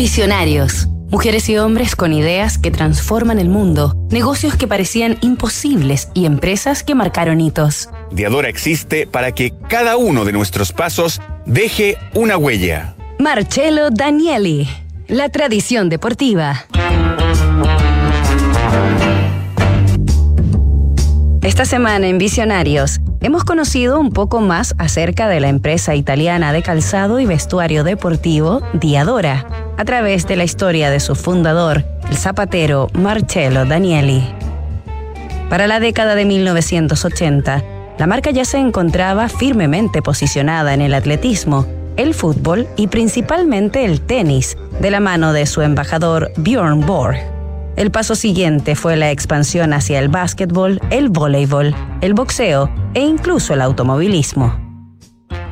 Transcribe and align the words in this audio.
Visionarios. 0.00 0.88
Mujeres 1.10 1.46
y 1.50 1.58
hombres 1.58 1.94
con 1.94 2.14
ideas 2.14 2.56
que 2.56 2.70
transforman 2.70 3.38
el 3.38 3.50
mundo, 3.50 3.94
negocios 4.08 4.56
que 4.56 4.66
parecían 4.66 5.18
imposibles 5.20 6.08
y 6.14 6.24
empresas 6.24 6.82
que 6.82 6.94
marcaron 6.94 7.38
hitos. 7.38 7.90
Diadora 8.10 8.48
existe 8.48 9.06
para 9.06 9.32
que 9.32 9.52
cada 9.68 9.98
uno 9.98 10.24
de 10.24 10.32
nuestros 10.32 10.72
pasos 10.72 11.20
deje 11.44 11.98
una 12.14 12.38
huella. 12.38 12.94
Marcelo 13.18 13.90
Danieli, 13.90 14.66
la 15.06 15.28
tradición 15.28 15.90
deportiva. 15.90 16.64
Esta 21.42 21.64
semana 21.64 22.06
en 22.06 22.18
Visionarios 22.18 23.00
hemos 23.22 23.44
conocido 23.44 23.98
un 23.98 24.10
poco 24.10 24.42
más 24.42 24.74
acerca 24.76 25.26
de 25.26 25.40
la 25.40 25.48
empresa 25.48 25.94
italiana 25.94 26.52
de 26.52 26.62
calzado 26.62 27.18
y 27.18 27.24
vestuario 27.24 27.82
deportivo 27.82 28.60
Diadora, 28.74 29.46
a 29.78 29.84
través 29.86 30.26
de 30.26 30.36
la 30.36 30.44
historia 30.44 30.90
de 30.90 31.00
su 31.00 31.14
fundador, 31.14 31.82
el 32.10 32.16
zapatero 32.18 32.88
Marcello 32.92 33.64
Danieli. 33.64 34.22
Para 35.48 35.66
la 35.66 35.80
década 35.80 36.14
de 36.14 36.26
1980, 36.26 37.64
la 37.98 38.06
marca 38.06 38.30
ya 38.32 38.44
se 38.44 38.58
encontraba 38.58 39.30
firmemente 39.30 40.02
posicionada 40.02 40.74
en 40.74 40.82
el 40.82 40.92
atletismo, 40.92 41.66
el 41.96 42.12
fútbol 42.12 42.68
y 42.76 42.88
principalmente 42.88 43.86
el 43.86 44.02
tenis, 44.02 44.58
de 44.78 44.90
la 44.90 45.00
mano 45.00 45.32
de 45.32 45.46
su 45.46 45.62
embajador 45.62 46.32
Björn 46.36 46.84
Borg. 46.84 47.39
El 47.76 47.90
paso 47.90 48.14
siguiente 48.14 48.74
fue 48.74 48.96
la 48.96 49.10
expansión 49.10 49.72
hacia 49.72 49.98
el 49.98 50.08
básquetbol, 50.08 50.80
el 50.90 51.08
voleibol, 51.08 51.74
el 52.00 52.14
boxeo 52.14 52.70
e 52.94 53.00
incluso 53.00 53.54
el 53.54 53.62
automovilismo. 53.62 54.58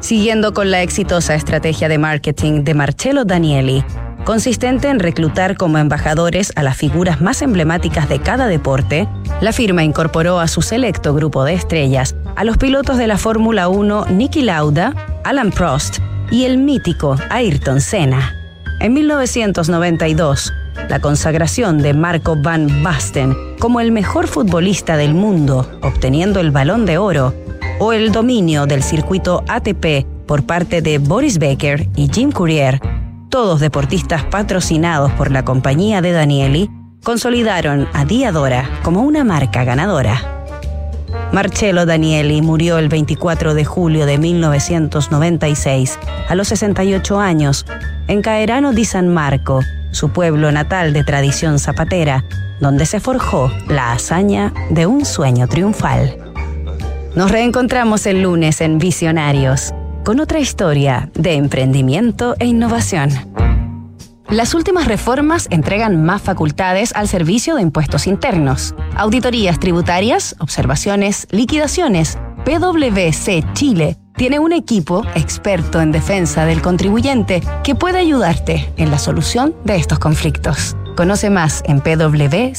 Siguiendo 0.00 0.52
con 0.52 0.70
la 0.70 0.82
exitosa 0.82 1.34
estrategia 1.34 1.88
de 1.88 1.98
marketing 1.98 2.64
de 2.64 2.74
Marcello 2.74 3.24
Danieli, 3.24 3.84
consistente 4.24 4.88
en 4.88 4.98
reclutar 4.98 5.56
como 5.56 5.78
embajadores 5.78 6.52
a 6.56 6.62
las 6.62 6.76
figuras 6.76 7.20
más 7.20 7.42
emblemáticas 7.42 8.08
de 8.08 8.20
cada 8.20 8.46
deporte, 8.46 9.08
la 9.40 9.52
firma 9.52 9.84
incorporó 9.84 10.40
a 10.40 10.48
su 10.48 10.62
selecto 10.62 11.14
grupo 11.14 11.44
de 11.44 11.54
estrellas 11.54 12.16
a 12.36 12.44
los 12.44 12.56
pilotos 12.58 12.96
de 12.96 13.06
la 13.06 13.18
Fórmula 13.18 13.68
1 13.68 14.06
Niki 14.06 14.42
Lauda, 14.42 14.94
Alan 15.24 15.50
Prost 15.50 15.98
y 16.30 16.44
el 16.44 16.58
mítico 16.58 17.16
Ayrton 17.30 17.80
Senna. 17.80 18.34
En 18.80 18.94
1992, 18.94 20.52
la 20.88 21.00
consagración 21.00 21.78
de 21.78 21.94
Marco 21.94 22.36
Van 22.36 22.82
Basten 22.82 23.36
como 23.58 23.80
el 23.80 23.92
mejor 23.92 24.26
futbolista 24.26 24.96
del 24.96 25.14
mundo, 25.14 25.70
obteniendo 25.82 26.40
el 26.40 26.50
balón 26.50 26.86
de 26.86 26.98
oro, 26.98 27.34
o 27.78 27.92
el 27.92 28.12
dominio 28.12 28.66
del 28.66 28.82
circuito 28.82 29.44
ATP 29.48 30.06
por 30.26 30.44
parte 30.44 30.82
de 30.82 30.98
Boris 30.98 31.38
Becker 31.38 31.88
y 31.96 32.08
Jim 32.12 32.32
Courier, 32.32 32.80
todos 33.30 33.60
deportistas 33.60 34.24
patrocinados 34.24 35.12
por 35.12 35.30
la 35.30 35.44
compañía 35.44 36.02
de 36.02 36.12
Danieli, 36.12 36.70
consolidaron 37.02 37.88
a 37.92 38.04
Diadora 38.04 38.68
como 38.82 39.02
una 39.02 39.24
marca 39.24 39.64
ganadora. 39.64 40.44
Marcello 41.32 41.86
Danieli 41.86 42.42
murió 42.42 42.78
el 42.78 42.88
24 42.88 43.54
de 43.54 43.64
julio 43.64 44.04
de 44.04 44.18
1996, 44.18 45.98
a 46.28 46.34
los 46.34 46.48
68 46.48 47.20
años, 47.20 47.64
en 48.08 48.20
Caerano 48.20 48.72
di 48.72 48.84
San 48.84 49.08
Marco, 49.08 49.60
su 49.90 50.10
pueblo 50.10 50.52
natal 50.52 50.92
de 50.92 51.04
tradición 51.04 51.58
zapatera, 51.58 52.24
donde 52.60 52.86
se 52.86 53.00
forjó 53.00 53.50
la 53.68 53.92
hazaña 53.92 54.52
de 54.70 54.86
un 54.86 55.04
sueño 55.04 55.48
triunfal. 55.48 56.16
Nos 57.14 57.30
reencontramos 57.30 58.06
el 58.06 58.22
lunes 58.22 58.60
en 58.60 58.78
Visionarios, 58.78 59.72
con 60.04 60.20
otra 60.20 60.38
historia 60.38 61.10
de 61.14 61.34
emprendimiento 61.34 62.36
e 62.38 62.46
innovación. 62.46 63.10
Las 64.28 64.54
últimas 64.54 64.86
reformas 64.86 65.48
entregan 65.50 66.04
más 66.04 66.22
facultades 66.22 66.92
al 66.94 67.08
Servicio 67.08 67.56
de 67.56 67.62
Impuestos 67.62 68.06
Internos. 68.06 68.76
Auditorías 68.94 69.58
tributarias, 69.58 70.36
observaciones, 70.38 71.26
liquidaciones. 71.32 72.16
PwC 72.44 73.44
Chile 73.54 73.98
tiene 74.20 74.38
un 74.38 74.52
equipo 74.52 75.02
experto 75.14 75.80
en 75.80 75.92
defensa 75.92 76.44
del 76.44 76.60
contribuyente 76.60 77.40
que 77.64 77.74
puede 77.74 78.00
ayudarte 78.00 78.70
en 78.76 78.90
la 78.90 78.98
solución 78.98 79.54
de 79.64 79.76
estos 79.76 79.98
conflictos. 79.98 80.76
Conoce 80.94 81.30
más 81.30 81.62
en 81.64 81.80
pwc.cl. 81.80 82.50